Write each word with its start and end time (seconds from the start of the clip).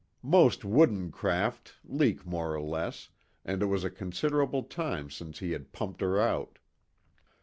Most 0.23 0.65
wooden 0.65 1.11
craft 1.11 1.75
leak 1.85 2.25
more 2.25 2.55
or 2.55 2.61
less, 2.63 3.09
and 3.45 3.61
it 3.61 3.67
was 3.67 3.83
a 3.83 3.91
considerable 3.91 4.63
time 4.63 5.11
since 5.11 5.37
he 5.37 5.51
had 5.51 5.73
pumped 5.73 6.01
her 6.01 6.19
out. 6.19 6.57